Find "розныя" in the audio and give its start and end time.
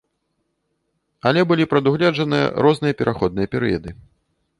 2.67-2.93